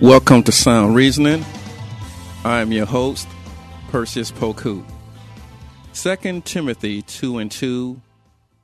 [0.00, 1.44] Welcome to Sound Reasoning.
[2.42, 3.28] I am your host,
[3.90, 4.82] Perseus Poku.
[5.92, 8.00] 2 Timothy 2 and 2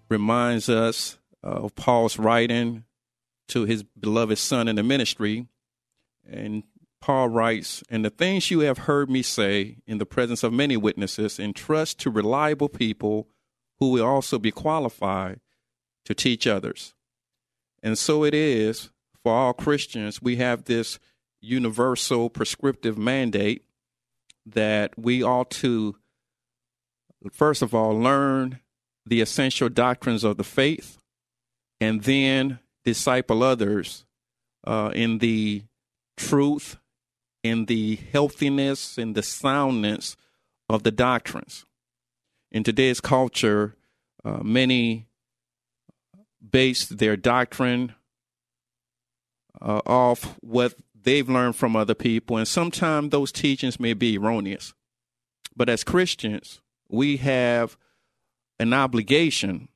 [0.09, 2.85] reminds us of Paul's writing
[3.49, 5.47] to his beloved son in the ministry.
[6.27, 6.63] And
[7.03, 10.79] Paul writes, And the things you have heard me say in the presence of many
[10.79, 13.29] witnesses, entrust to reliable people
[13.79, 15.41] who will also be qualified
[16.07, 16.95] to teach others.
[17.83, 18.89] And so it is
[19.23, 20.23] for all Christians.
[20.23, 20.99] We have this
[21.41, 23.65] universal prescriptive mandate
[24.45, 25.97] that we ought to,
[27.33, 28.61] first of all, learn
[29.05, 30.99] the essential doctrines of the faith
[31.81, 34.05] and then disciple others
[34.67, 35.63] uh, in the
[36.17, 36.77] truth,
[37.43, 40.17] in the healthiness, in the soundness
[40.69, 41.65] of the doctrines.
[42.51, 43.77] In today's culture,
[44.25, 45.07] uh, many
[46.51, 47.95] base their doctrine
[49.61, 50.75] uh, off what
[51.07, 54.75] they've learned from other people, and sometimes those teachings may be erroneous.
[55.57, 57.79] But as Christians, we have
[58.59, 59.69] an obligation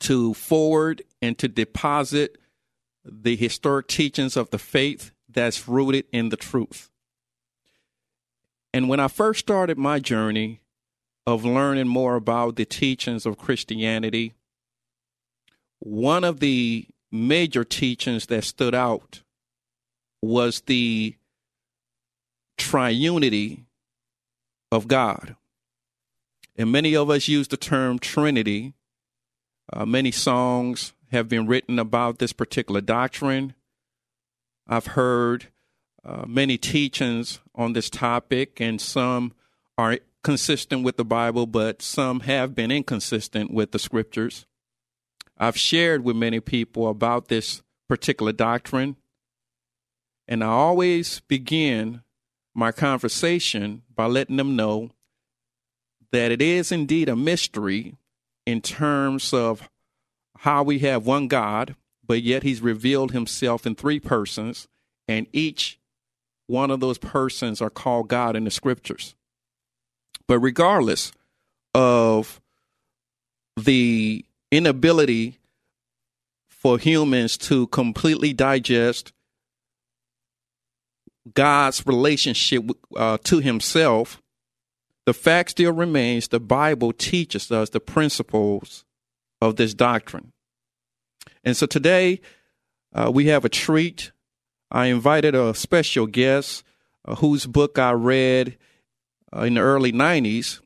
[0.00, 2.38] to forward and to deposit
[3.04, 6.90] the historic teachings of the faith that's rooted in the truth.
[8.72, 10.60] And when I first started my journey
[11.26, 14.34] of learning more about the teachings of Christianity,
[15.78, 19.22] one of the major teachings that stood out
[20.22, 21.14] was the
[22.58, 23.64] triunity
[24.70, 25.36] of God.
[26.56, 28.74] And many of us use the term Trinity.
[29.72, 33.54] Uh, many songs have been written about this particular doctrine.
[34.66, 35.46] I've heard
[36.04, 39.32] uh, many teachings on this topic, and some
[39.76, 44.46] are consistent with the Bible, but some have been inconsistent with the scriptures.
[45.38, 48.96] I've shared with many people about this particular doctrine.
[50.28, 52.02] And I always begin
[52.54, 54.90] my conversation by letting them know
[56.12, 57.96] that it is indeed a mystery
[58.46, 59.68] in terms of
[60.38, 61.74] how we have one God,
[62.06, 64.68] but yet He's revealed Himself in three persons,
[65.06, 65.78] and each
[66.46, 69.14] one of those persons are called God in the scriptures.
[70.26, 71.12] But regardless
[71.74, 72.40] of
[73.56, 75.38] the inability
[76.48, 79.12] for humans to completely digest
[81.34, 82.64] God's relationship
[82.96, 84.22] uh, to Himself,
[85.06, 88.84] the fact still remains the Bible teaches us the principles
[89.40, 90.32] of this doctrine.
[91.44, 92.20] And so today
[92.92, 94.12] uh, we have a treat.
[94.70, 96.64] I invited a special guest
[97.04, 98.58] uh, whose book I read
[99.34, 100.60] uh, in the early 90s.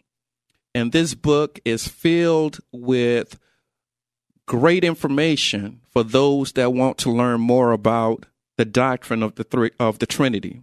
[0.75, 3.39] And this book is filled with
[4.47, 8.27] great information for those that want to learn more about
[8.63, 10.63] the doctrine of the three, of the Trinity.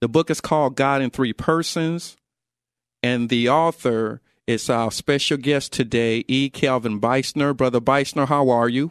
[0.00, 2.16] The book is called God in Three Persons,
[3.00, 6.50] and the author is our special guest today, E.
[6.50, 7.56] Calvin Beisner.
[7.56, 8.90] Brother Beisner, how are you?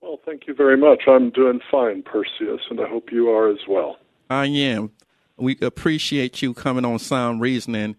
[0.00, 1.02] Well, thank you very much.
[1.06, 3.98] I'm doing fine, Perseus, and I hope you are as well.
[4.30, 4.92] I am.
[5.36, 7.96] We appreciate you coming on Sound Reasoning.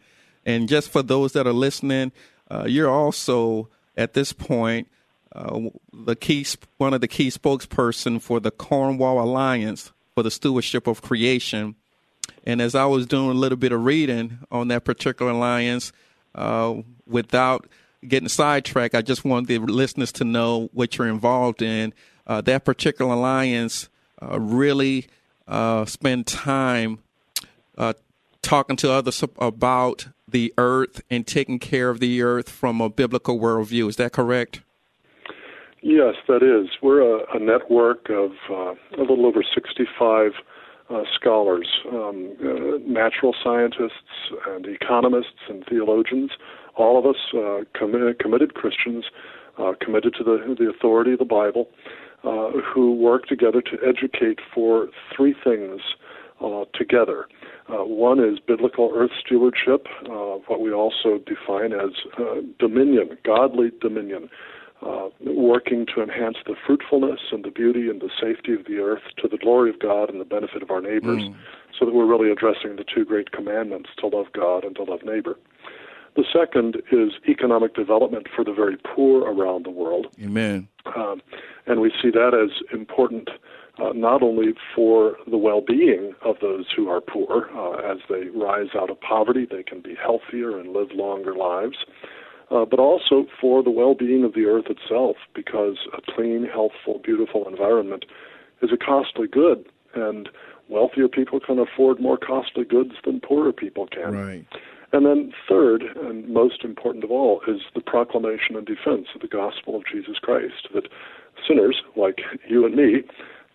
[0.48, 2.12] And just for those that are listening,
[2.50, 4.88] uh, you're also at this point
[5.34, 5.60] uh,
[5.94, 6.46] the key
[6.78, 11.76] one of the key spokesperson for the Cornwall Alliance for the Stewardship of Creation.
[12.46, 15.92] And as I was doing a little bit of reading on that particular alliance,
[16.34, 16.76] uh,
[17.08, 17.68] without
[18.08, 21.94] getting sidetracked, I just wanted the listeners to know what you're involved in.
[22.26, 23.90] Uh, that particular alliance
[24.22, 25.08] uh, really
[25.48, 27.00] uh, spend time
[28.42, 33.40] talking to others about the earth and taking care of the earth from a biblical
[33.40, 33.88] worldview.
[33.88, 34.62] Is that correct?
[35.82, 36.70] Yes, that is.
[36.82, 40.32] We're a, a network of uh, a little over 65
[40.92, 46.32] uh, scholars, um, uh, natural scientists, and economists and theologians.
[46.76, 49.06] All of us uh, committed, committed Christians,
[49.58, 51.68] uh, committed to the, the authority of the Bible,
[52.24, 55.82] uh, who work together to educate for three things
[56.74, 57.28] together.
[57.68, 59.86] one is biblical earth stewardship,
[60.48, 61.92] what we also define as
[62.60, 64.28] dominion, godly dominion
[64.86, 69.04] uh, working to enhance the fruitfulness and the beauty and the safety of the earth
[69.18, 71.36] to the glory of God and the benefit of our neighbors, mm.
[71.78, 75.02] so that we're really addressing the two great commandments to love God and to love
[75.04, 75.38] neighbor.
[76.16, 80.08] The second is economic development for the very poor around the world.
[80.22, 80.68] Amen.
[80.96, 81.22] Um,
[81.68, 83.30] and we see that as important
[83.80, 88.26] uh, not only for the well being of those who are poor, uh, as they
[88.38, 91.78] rise out of poverty, they can be healthier and live longer lives,
[92.52, 97.00] uh, but also for the well being of the earth itself, because a clean, healthful,
[97.04, 98.06] beautiful environment
[98.62, 99.66] is a costly good,
[99.96, 100.30] and
[100.70, 104.14] wealthier people can afford more costly goods than poorer people can.
[104.14, 104.46] Right.
[104.94, 109.28] And then, third, and most important of all, is the proclamation and defense of the
[109.28, 110.90] gospel of Jesus Christ that
[111.48, 112.20] sinners like
[112.50, 113.04] you and me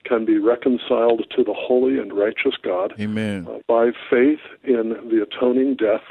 [0.04, 3.46] can be reconciled to the holy and righteous God Amen.
[3.50, 6.04] Uh, by faith in the atoning death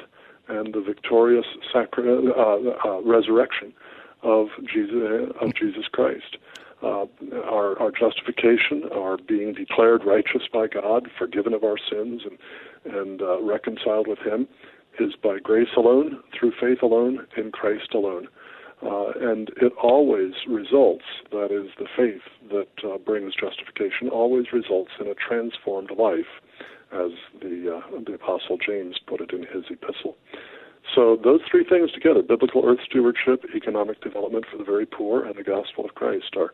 [0.47, 3.74] and the victorious uh, uh, resurrection
[4.24, 6.38] of Jesus, of Jesus Christ.
[6.83, 7.06] Uh,
[7.45, 13.21] our, our justification, our being declared righteous by God, forgiven of our sins, and, and
[13.21, 14.47] uh, reconciled with Him,
[15.00, 18.27] is by grace alone, through faith alone, in Christ alone.
[18.83, 24.91] Uh, and it always results, that is, the faith that uh, brings justification, always results
[25.00, 26.41] in a transformed life,
[26.92, 27.12] as
[27.42, 30.18] the, uh, the Apostle James put it in his epistle.
[30.94, 35.36] So, those three things together biblical earth stewardship, economic development for the very poor, and
[35.36, 36.54] the gospel of Christ are,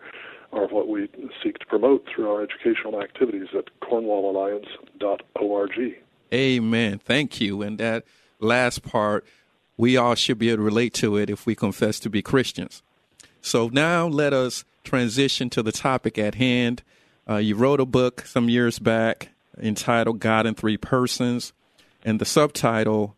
[0.54, 1.10] are what we
[1.44, 5.98] seek to promote through our educational activities at cornwallalliance.org.
[6.34, 7.00] Amen.
[7.00, 7.62] Thank you.
[7.62, 8.06] And that
[8.40, 9.26] last part,
[9.76, 12.82] we all should be able to relate to it if we confess to be Christians.
[13.42, 16.84] So now let us transition to the topic at hand.
[17.30, 19.30] Uh, you wrote a book some years back
[19.62, 21.54] entitled God in Three Persons,
[22.04, 23.16] and the subtitle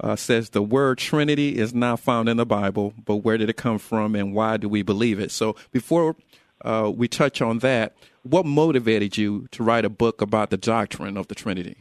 [0.00, 3.56] uh, says the word Trinity is not found in the Bible, but where did it
[3.56, 5.30] come from and why do we believe it?
[5.30, 6.16] So before
[6.64, 11.16] uh, we touch on that, what motivated you to write a book about the doctrine
[11.16, 11.76] of the Trinity?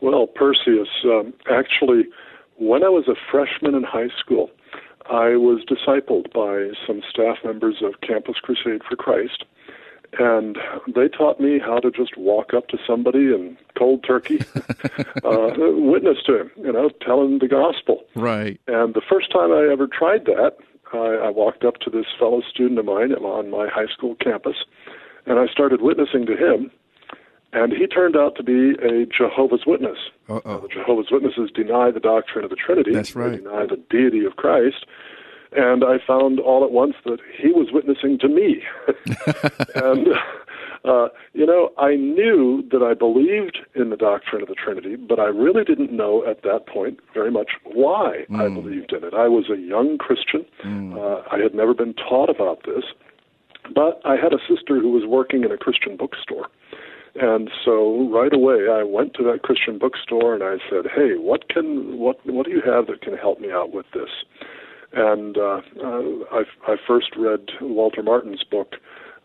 [0.00, 2.04] Well, Perseus, um, actually,
[2.56, 4.50] when I was a freshman in high school,
[5.10, 9.44] I was discipled by some staff members of Campus Crusade for Christ,
[10.18, 10.58] and
[10.94, 14.40] they taught me how to just walk up to somebody and cold turkey
[15.24, 18.04] uh, witness to him, you know, tell him the gospel.
[18.14, 18.60] Right.
[18.66, 20.56] And the first time I ever tried that,
[20.92, 24.56] I, I walked up to this fellow student of mine on my high school campus,
[25.26, 26.70] and I started witnessing to him
[27.52, 29.98] and he turned out to be a Jehovah's Witness.
[30.28, 32.92] Uh, the Jehovah's Witnesses deny the doctrine of the Trinity.
[32.92, 33.32] That's right.
[33.32, 34.86] They deny the deity of Christ.
[35.52, 38.62] And I found all at once that he was witnessing to me.
[39.74, 40.08] and,
[40.84, 45.18] uh, you know, I knew that I believed in the doctrine of the Trinity, but
[45.18, 48.40] I really didn't know at that point very much why mm.
[48.40, 49.12] I believed in it.
[49.12, 50.46] I was a young Christian.
[50.64, 50.96] Mm.
[50.96, 52.84] Uh, I had never been taught about this.
[53.74, 56.48] But I had a sister who was working in a Christian bookstore.
[57.16, 61.48] And so right away, I went to that Christian bookstore and I said, "Hey, what
[61.48, 64.10] can what what do you have that can help me out with this?"
[64.92, 66.02] And uh, uh,
[66.32, 68.74] I, I first read Walter Martin's book,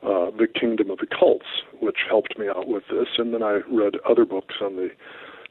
[0.04, 1.46] uh, "The Kingdom of the Cults,"
[1.80, 3.08] which helped me out with this.
[3.18, 4.90] And then I read other books on the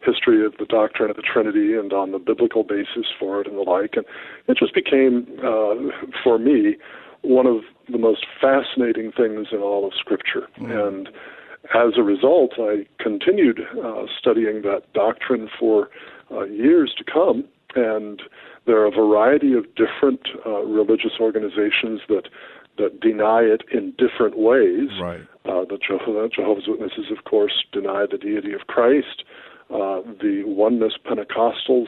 [0.05, 3.57] history of the doctrine of the Trinity and on the biblical basis for it and
[3.57, 3.95] the like.
[3.97, 4.05] And
[4.49, 5.75] it just became, uh,
[6.23, 6.77] for me,
[7.23, 10.47] one of the most fascinating things in all of Scripture.
[10.59, 10.89] Mm.
[10.89, 11.09] And
[11.75, 15.89] as a result, I continued uh, studying that doctrine for
[16.31, 17.45] uh, years to come,
[17.75, 18.23] and
[18.67, 22.29] there are a variety of different uh, religious organizations that
[22.77, 24.89] that deny it in different ways.
[25.01, 25.21] Right.
[25.45, 29.23] Uh, the Jehovah's Witnesses, of course, deny the deity of Christ.
[29.71, 31.87] Uh, the Oneness Pentecostals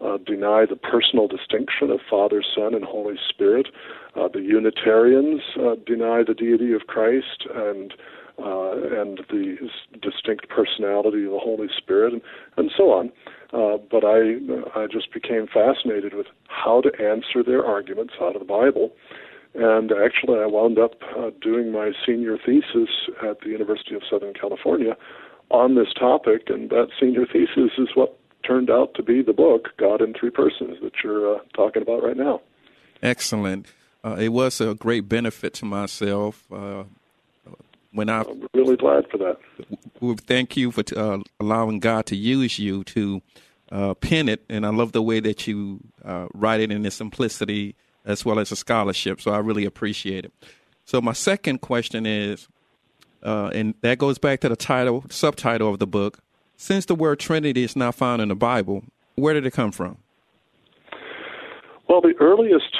[0.00, 3.68] uh, deny the personal distinction of Father, Son, and Holy Spirit.
[4.14, 7.92] Uh, the Unitarians uh, deny the deity of Christ and
[8.38, 9.56] uh, and the
[10.00, 12.22] distinct personality of the Holy Spirit, and,
[12.56, 13.12] and so on.
[13.52, 14.38] Uh, but I,
[14.78, 18.92] I just became fascinated with how to answer their arguments out of the Bible.
[19.54, 22.90] And actually, I wound up uh, doing my senior thesis
[23.22, 24.96] at the University of Southern California
[25.50, 29.68] on this topic, and that senior thesis is what turned out to be the book,
[29.78, 32.40] God in Three Persons, that you're uh, talking about right now.
[33.02, 33.66] Excellent.
[34.04, 36.44] Uh, it was a great benefit to myself.
[36.52, 36.84] Uh,
[37.92, 39.38] when I, am really glad for that.
[40.26, 43.22] Thank you for uh, allowing God to use you to
[43.70, 46.96] uh, pen it, and I love the way that you uh, write it in its
[46.96, 49.20] simplicity as well as a scholarship.
[49.20, 50.32] So I really appreciate it.
[50.84, 52.48] So my second question is,
[53.22, 56.20] uh, and that goes back to the title, subtitle of the book.
[56.56, 59.98] Since the word Trinity is not found in the Bible, where did it come from?
[61.88, 62.76] Well, the earliest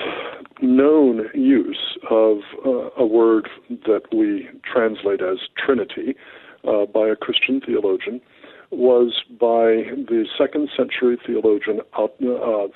[0.61, 6.15] known use of uh, a word that we translate as Trinity
[6.67, 8.21] uh, by a Christian theologian
[8.71, 12.07] was by the second century theologian uh,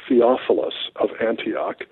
[0.09, 1.83] Theophilus of Antioch,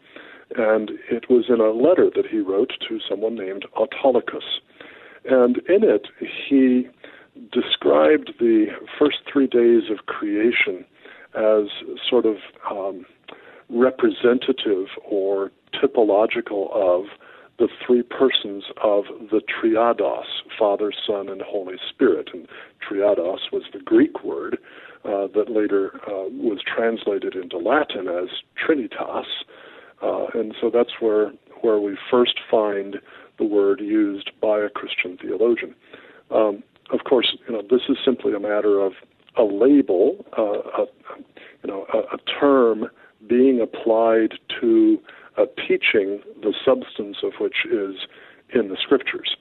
[0.57, 4.61] and it was in a letter that he wrote to someone named Autolycus.
[5.25, 6.07] And in it,
[6.49, 6.89] he
[7.53, 8.67] described the
[8.99, 10.85] first three days of creation
[11.35, 11.67] as
[12.09, 12.37] sort of
[12.71, 13.05] um,
[13.71, 17.07] representative or typological of
[17.59, 20.25] the three persons of the triados,
[20.59, 22.31] Father, Son, and Holy Spirit.
[22.33, 22.49] And
[22.81, 24.59] triados was the Greek word
[25.05, 29.27] uh, that later uh, was translated into Latin as trinitas.
[30.03, 32.97] Uh, and so that's where, where we first find
[33.39, 35.75] the word used by a Christian theologian.
[36.31, 38.93] Um, of course, you know, this is simply a matter of
[39.37, 40.87] a label, uh, a,
[41.63, 42.89] you know, a, a term
[43.27, 44.99] being applied to
[45.37, 48.07] a teaching, the substance of which is
[48.53, 49.37] in the scriptures.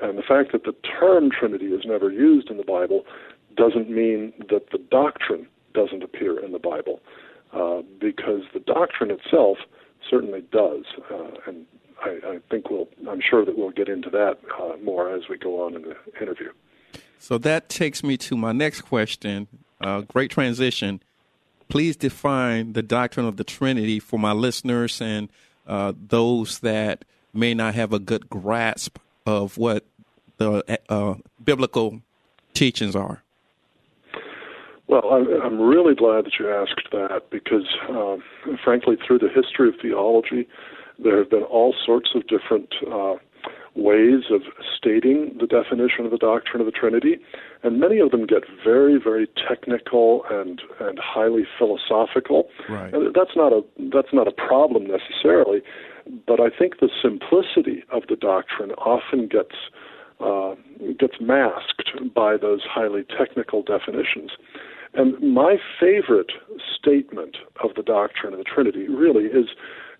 [0.00, 3.04] And the fact that the term Trinity is never used in the Bible
[3.56, 7.00] doesn't mean that the doctrine doesn't appear in the Bible,
[7.52, 9.58] uh, because the doctrine itself
[10.08, 10.84] certainly does.
[11.10, 11.66] Uh, and
[12.02, 15.38] I, I, think we'll, I'm sure that we'll get into that uh, more as we
[15.38, 16.50] go on in the interview.
[17.18, 19.46] So that takes me to my next question.
[19.80, 21.02] Uh, great transition
[21.72, 25.30] please define the doctrine of the Trinity for my listeners and
[25.66, 27.02] uh, those that
[27.32, 29.82] may not have a good grasp of what
[30.36, 32.02] the uh, biblical
[32.52, 33.22] teachings are.
[34.86, 35.02] Well,
[35.42, 38.22] I'm really glad that you asked that because, um,
[38.62, 40.46] frankly, through the history of theology,
[40.98, 43.14] there have been all sorts of different uh,
[43.74, 44.42] ways of
[44.76, 47.18] stating the definition of the doctrine of the Trinity,
[47.62, 52.48] and many of them get very, very technical and and highly philosophical.
[52.68, 52.92] Right.
[52.92, 53.62] And that's not a
[53.92, 55.62] that's not a problem necessarily,
[56.26, 59.56] but I think the simplicity of the doctrine often gets
[60.20, 60.54] uh,
[60.98, 64.30] gets masked by those highly technical definitions.
[64.94, 66.32] And my favorite
[66.78, 69.48] statement of the doctrine of the Trinity really is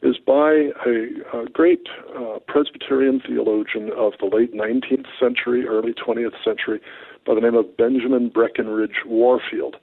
[0.03, 6.35] is by a, a great uh, Presbyterian theologian of the late 19th century, early 20th
[6.45, 6.81] century,
[7.27, 9.77] by the name of Benjamin Breckinridge Warfield.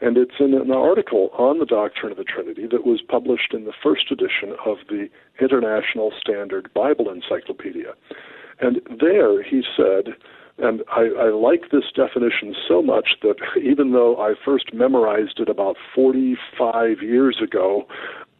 [0.00, 3.64] And it's in an article on the doctrine of the Trinity that was published in
[3.64, 5.08] the first edition of the
[5.40, 7.92] International Standard Bible Encyclopedia.
[8.60, 10.14] And there he said,
[10.58, 15.48] and I, I like this definition so much that even though I first memorized it
[15.48, 17.86] about 45 years ago,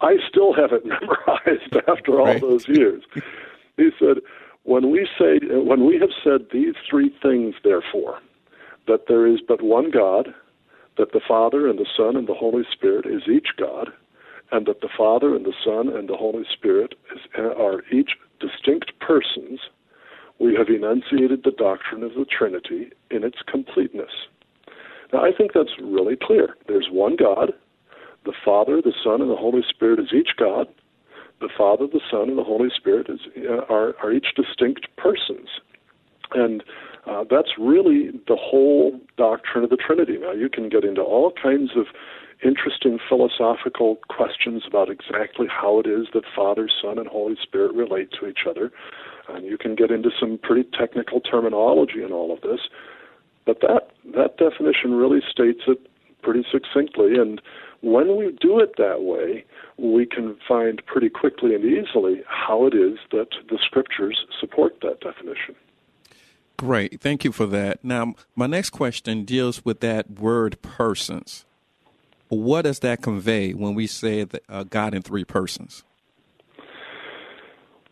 [0.00, 2.40] I still haven't memorized after all right.
[2.40, 3.02] those years.
[3.76, 4.18] He said,
[4.64, 8.18] when we say, when we have said these three things, therefore,
[8.86, 10.34] that there is but one God,
[10.98, 13.88] that the Father and the Son and the Holy Spirit is each God,
[14.52, 18.92] and that the Father and the Son and the Holy Spirit is, are each distinct
[19.00, 19.60] persons,
[20.38, 24.10] we have enunciated the doctrine of the Trinity in its completeness.
[25.12, 26.56] Now, I think that's really clear.
[26.66, 27.52] There's one God,
[28.24, 30.66] the Father, the Son, and the Holy Spirit is each God.
[31.40, 35.48] The Father, the Son, and the Holy Spirit is, uh, are, are each distinct persons.
[36.32, 36.62] And
[37.06, 40.18] uh, that's really the whole doctrine of the Trinity.
[40.20, 41.86] Now, you can get into all kinds of
[42.44, 48.10] interesting philosophical questions about exactly how it is that Father, Son, and Holy Spirit relate
[48.20, 48.70] to each other.
[49.28, 52.60] And you can get into some pretty technical terminology in all of this.
[53.46, 55.78] But that, that definition really states it
[56.22, 57.16] pretty succinctly.
[57.16, 57.40] And
[57.82, 59.44] when we do it that way,
[59.78, 65.00] we can find pretty quickly and easily how it is that the scriptures support that
[65.00, 65.54] definition.
[66.58, 67.00] Great.
[67.00, 67.82] Thank you for that.
[67.82, 71.46] Now, my next question deals with that word persons.
[72.28, 75.84] What does that convey when we say that, uh, God in three persons?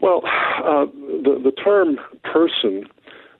[0.00, 2.86] Well, uh, the, the term person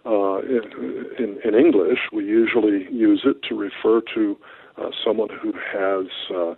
[0.06, 4.36] uh, in, in, English, we usually use it to refer to
[4.78, 6.54] uh, someone who has uh,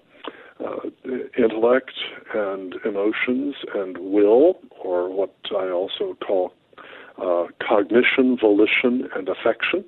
[0.64, 1.92] uh, intellect
[2.34, 6.52] and emotions and will, or what I also call
[7.18, 9.84] uh, cognition, volition, and affection.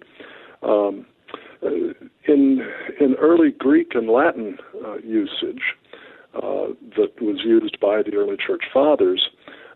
[0.63, 1.07] Um,
[2.27, 2.61] in
[3.01, 5.63] in early Greek and Latin uh, usage
[6.35, 9.29] uh, that was used by the early church fathers,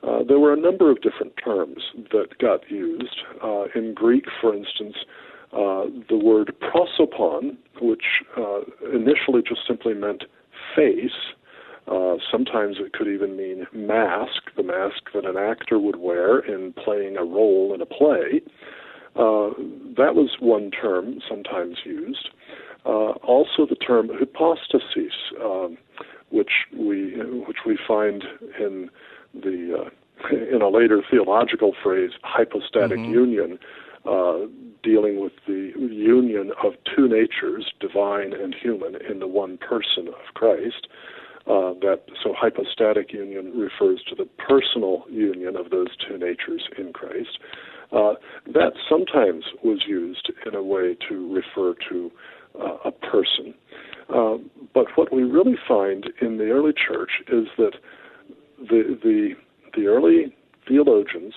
[0.02, 1.82] uh, there were a number of different terms
[2.12, 3.20] that got used.
[3.42, 4.96] Uh, in Greek, for instance,
[5.56, 8.04] uh, the word prosopon, which
[8.36, 8.60] uh,
[8.94, 10.24] initially just simply meant
[10.74, 11.34] face.
[11.88, 16.72] Uh, sometimes it could even mean mask, the mask that an actor would wear in
[16.72, 18.42] playing a role in a play.
[19.14, 19.54] Uh,
[19.96, 22.28] that was one term sometimes used.
[22.84, 25.78] Uh, also, the term hypostasis, um,
[26.30, 27.14] which we
[27.46, 28.24] which we find
[28.60, 28.90] in
[29.32, 33.12] the uh, in a later theological phrase, hypostatic mm-hmm.
[33.12, 33.58] union,
[34.04, 34.46] uh,
[34.86, 40.34] dealing with the union of two natures, divine and human, in the one person of
[40.34, 40.86] Christ.
[41.46, 46.92] Uh, that so hypostatic union refers to the personal union of those two natures in
[46.92, 47.38] Christ.
[47.92, 48.14] Uh,
[48.52, 52.10] that sometimes was used in a way to refer to
[52.60, 53.54] uh, a person.
[54.08, 54.38] Uh,
[54.74, 57.74] but what we really find in the early church is that
[58.58, 59.30] the the
[59.76, 60.34] the early
[60.66, 61.34] theologians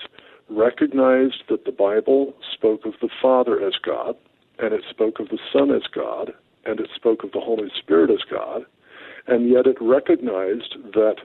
[0.50, 4.16] recognized that the Bible spoke of the Father as God,
[4.58, 6.32] and it spoke of the Son as God,
[6.64, 8.62] and it spoke of the Holy Spirit as God,
[9.26, 11.16] and yet it recognized that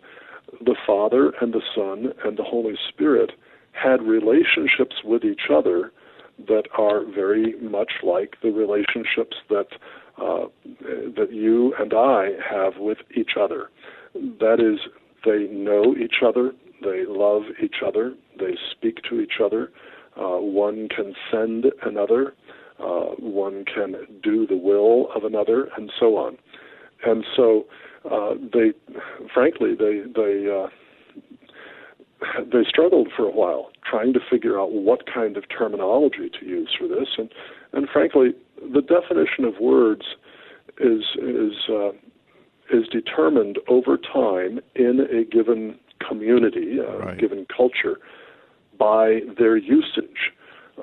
[0.62, 3.32] the Father and the Son and the Holy Spirit
[3.72, 5.92] had relationships with each other
[6.48, 9.68] that are very much like the relationships that
[10.18, 10.46] uh,
[11.16, 13.70] that you and I have with each other.
[14.14, 14.80] That is,
[15.26, 16.54] they know each other,
[16.86, 19.72] they love each other, they speak to each other.
[20.16, 22.34] Uh, one can send another,
[22.80, 26.38] uh, one can do the will of another, and so on.
[27.06, 27.66] And so,
[28.10, 28.72] uh, they,
[29.34, 30.68] frankly, they they uh,
[32.52, 36.74] they struggled for a while trying to figure out what kind of terminology to use
[36.78, 37.30] for this, and
[37.74, 38.30] and frankly,
[38.74, 40.04] the definition of words
[40.80, 41.92] is is uh,
[42.72, 45.78] is determined over time in a given
[46.08, 47.20] community, a right.
[47.20, 48.00] given culture,
[48.78, 50.32] by their usage,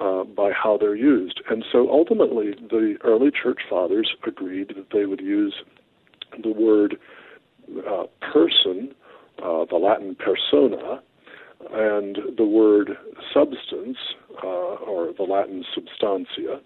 [0.00, 1.42] uh, by how they're used.
[1.50, 5.54] And so ultimately, the early church fathers agreed that they would use
[6.42, 6.96] the word
[7.86, 8.94] uh, person,
[9.42, 11.02] uh, the Latin persona,
[11.72, 12.96] and the word
[13.32, 13.98] substance,
[14.42, 16.60] uh, or the Latin substantia,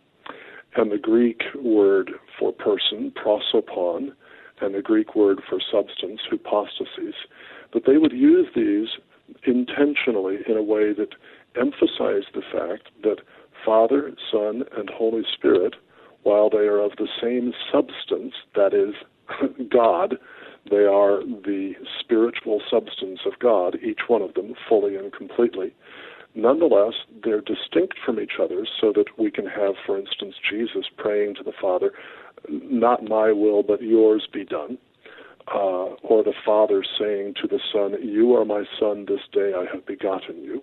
[0.76, 4.12] and the Greek word for person, prosopon,
[4.60, 7.14] and the Greek word for substance, hypostasis,
[7.76, 8.88] that they would use these
[9.46, 11.14] intentionally in a way that
[11.60, 13.18] emphasized the fact that
[13.66, 15.74] Father, Son, and Holy Spirit,
[16.22, 18.94] while they are of the same substance, that is,
[19.70, 20.14] God,
[20.70, 25.74] they are the spiritual substance of God, each one of them, fully and completely.
[26.34, 31.34] Nonetheless, they're distinct from each other so that we can have, for instance, Jesus praying
[31.34, 31.92] to the Father,
[32.48, 34.78] Not my will, but yours be done.
[35.48, 39.64] Uh, or the Father saying to the Son, You are my Son, this day I
[39.72, 40.62] have begotten you.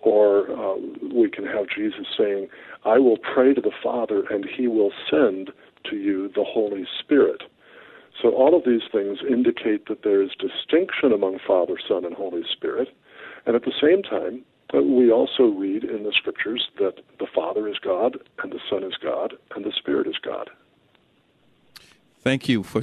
[0.00, 0.76] Or uh,
[1.14, 2.48] we can have Jesus saying,
[2.84, 5.50] I will pray to the Father, and he will send
[5.90, 7.42] to you the Holy Spirit.
[8.22, 12.42] So all of these things indicate that there is distinction among Father, Son, and Holy
[12.50, 12.88] Spirit.
[13.46, 17.78] And at the same time, we also read in the scriptures that the Father is
[17.78, 20.50] God, and the Son is God, and the Spirit is God.
[22.20, 22.82] Thank you for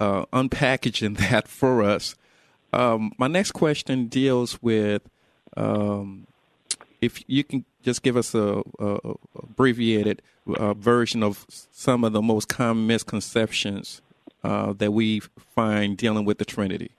[0.00, 2.14] uh, unpackaging that for us.
[2.72, 5.02] Um, my next question deals with
[5.56, 6.26] um,
[7.00, 10.22] if you can just give us a, a abbreviated
[10.56, 14.00] uh, version of some of the most common misconceptions
[14.44, 15.20] uh, that we
[15.54, 16.90] find dealing with the Trinity.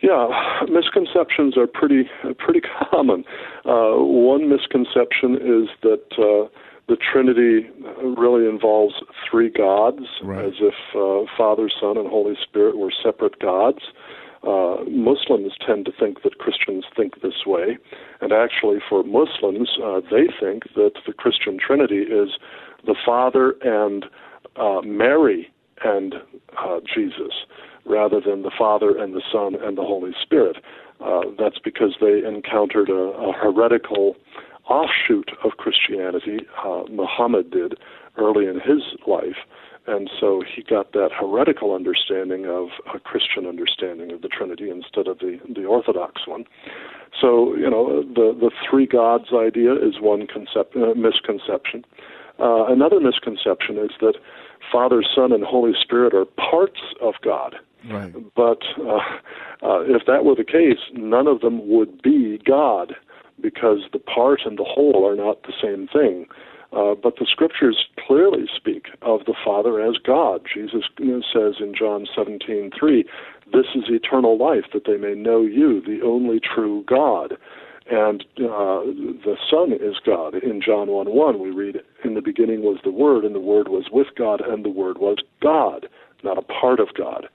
[0.00, 0.28] Yeah,
[0.68, 3.24] misconceptions are pretty pretty common.
[3.64, 6.48] Uh, one misconception is that uh,
[6.88, 7.70] the Trinity
[8.02, 8.94] really involves
[9.30, 10.44] three gods, right.
[10.44, 13.78] as if uh, Father, Son, and Holy Spirit were separate gods.
[14.42, 17.78] Uh, Muslims tend to think that Christians think this way,
[18.20, 22.30] and actually, for Muslims, uh, they think that the Christian Trinity is
[22.84, 24.06] the Father and
[24.56, 25.52] uh, Mary
[25.84, 26.14] and
[26.58, 27.46] uh, Jesus
[27.84, 30.56] rather than the Father and the Son and the Holy Spirit.
[31.00, 34.16] Uh, that's because they encountered a, a heretical
[34.68, 36.46] offshoot of Christianity.
[36.64, 37.74] Uh, Muhammad did
[38.16, 39.36] early in his life.
[39.86, 45.08] And so he got that heretical understanding of a Christian understanding of the Trinity instead
[45.08, 46.44] of the, the Orthodox one.
[47.20, 51.84] So, you know, the, the three gods idea is one concept, uh, misconception.
[52.38, 54.14] Uh, another misconception is that
[54.70, 57.56] Father, Son, and Holy Spirit are parts of God.
[57.90, 58.14] Right.
[58.36, 58.98] But uh,
[59.62, 62.94] uh, if that were the case, none of them would be God
[63.42, 66.26] because the part and the whole are not the same thing.
[66.72, 70.40] Uh, but the scriptures clearly speak of the Father as God.
[70.52, 73.04] Jesus says in John 17:3,
[73.52, 77.36] "This is eternal life, that they may know you, the only true God."
[77.90, 78.86] And uh,
[79.26, 80.34] the Son is God.
[80.36, 83.68] In John 1 1, we read, In the beginning was the Word, and the Word
[83.68, 85.88] was with God, and the Word was God,
[86.22, 87.28] not a part of God.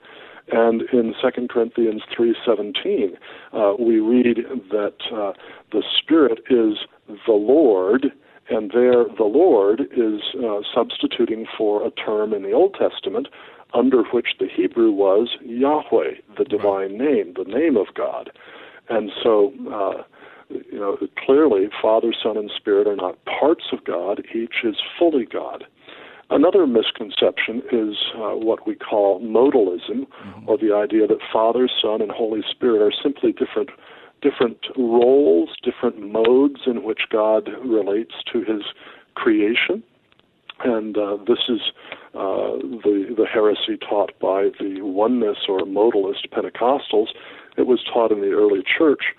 [0.50, 3.16] And in 2 Corinthians 3:17,
[3.52, 5.32] uh, we read that uh,
[5.72, 6.78] the Spirit is
[7.26, 8.12] the Lord,
[8.48, 13.28] and there the Lord is uh, substituting for a term in the Old Testament
[13.74, 18.30] under which the Hebrew was Yahweh, the divine name, the name of God.
[18.88, 20.02] And so, uh,
[20.48, 25.26] you know, clearly Father, Son, and Spirit are not parts of God, each is fully
[25.26, 25.64] God.
[26.30, 30.48] Another misconception is uh, what we call modalism, mm-hmm.
[30.48, 33.70] or the idea that Father, Son, and Holy Spirit are simply different
[34.20, 38.62] different roles, different modes in which God relates to His
[39.14, 39.82] creation,
[40.64, 41.60] and uh, this is
[42.14, 47.08] uh, the the heresy taught by the oneness or modalist Pentecostals.
[47.56, 49.14] It was taught in the early church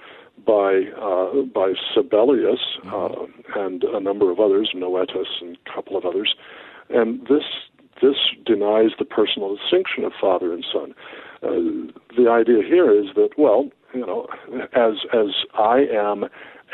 [0.45, 6.05] by uh, by Sabellius uh, and a number of others, Noetus and a couple of
[6.05, 6.35] others,
[6.89, 7.43] and this
[8.01, 10.93] this denies the personal distinction of Father and Son.
[11.43, 14.27] Uh, the idea here is that well, you know,
[14.73, 16.25] as as I am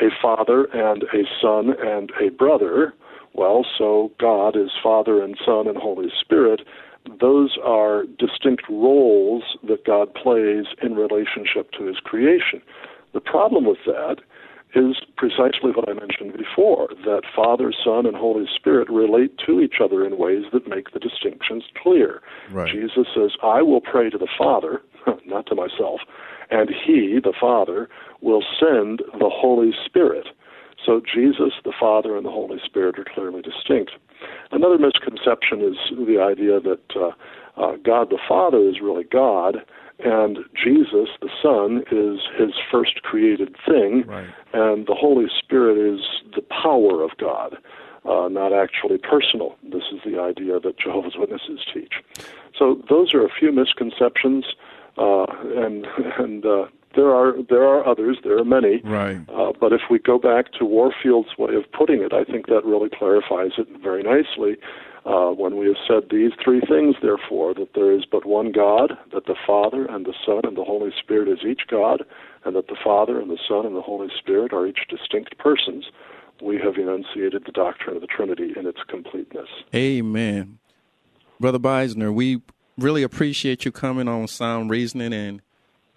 [0.01, 2.93] a father and a son and a brother,
[3.33, 6.61] well, so God is Father and Son and Holy Spirit.
[7.19, 12.61] Those are distinct roles that God plays in relationship to his creation.
[13.13, 14.17] The problem with that
[14.75, 19.75] is precisely what I mentioned before that Father, Son, and Holy Spirit relate to each
[19.83, 22.21] other in ways that make the distinctions clear.
[22.51, 22.71] Right.
[22.71, 24.81] Jesus says, I will pray to the Father,
[25.25, 26.01] not to myself,
[26.51, 27.89] and He, the Father,
[28.21, 30.27] will send the Holy Spirit.
[30.85, 33.91] So Jesus, the Father, and the Holy Spirit are clearly distinct.
[34.51, 37.11] Another misconception is the idea that uh,
[37.59, 39.57] uh, God the Father is really God,
[39.99, 44.27] and Jesus the Son is his first created thing, right.
[44.53, 46.01] and the Holy Spirit is
[46.35, 47.57] the power of God,
[48.05, 49.55] uh, not actually personal.
[49.63, 51.93] This is the idea that Jehovah's Witnesses teach.
[52.57, 54.45] So those are a few misconceptions,
[54.97, 55.85] uh, and
[56.17, 58.17] and uh, there are there are others.
[58.23, 58.81] There are many.
[58.83, 59.19] Right.
[59.29, 62.65] Uh, but if we go back to Warfield's way of putting it, I think that
[62.65, 64.57] really clarifies it very nicely.
[65.05, 68.97] Uh, when we have said these three things, therefore, that there is but one God,
[69.13, 72.03] that the Father and the Son and the Holy Spirit is each God,
[72.43, 75.85] and that the Father and the Son and the Holy Spirit are each distinct persons,
[76.41, 79.47] we have enunciated the doctrine of the Trinity in its completeness.
[79.73, 80.57] Amen.
[81.39, 82.41] Brother Beisner, we
[82.77, 85.41] really appreciate you coming on Sound Reasoning and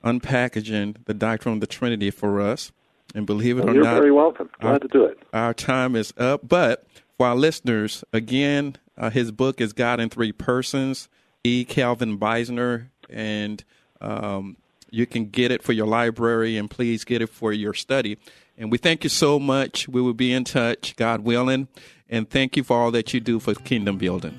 [0.05, 2.73] unpackaging the doctrine of the Trinity for us.
[3.15, 4.51] And believe it well, or you're not, you're very welcome.
[4.61, 5.19] Glad our, to do it.
[5.33, 10.11] Our time is up, but for our listeners, again, uh, his book is God in
[10.11, 11.09] Three Persons.
[11.45, 11.65] E.
[11.65, 13.65] Calvin Beisner, and
[14.01, 14.57] um,
[14.91, 18.19] you can get it for your library, and please get it for your study.
[18.57, 19.89] And we thank you so much.
[19.89, 21.69] We will be in touch, God willing,
[22.09, 24.39] and thank you for all that you do for kingdom building.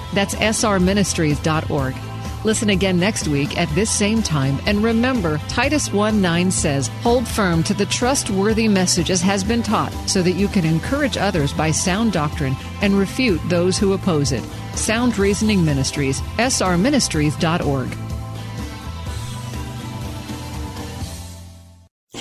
[0.13, 1.95] That's srministries.org.
[2.43, 4.59] Listen again next week at this same time.
[4.65, 9.61] And remember, Titus 1 9 says, Hold firm to the trustworthy message as has been
[9.61, 14.31] taught, so that you can encourage others by sound doctrine and refute those who oppose
[14.31, 14.43] it.
[14.75, 18.10] Sound Reasoning Ministries, srministries.org.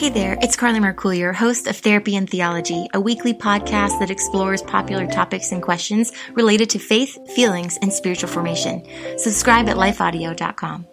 [0.00, 4.62] Hey there, it's Carly Mercourier, host of Therapy and Theology, a weekly podcast that explores
[4.62, 8.82] popular topics and questions related to faith, feelings, and spiritual formation.
[9.18, 10.86] Subscribe at lifeaudio.com.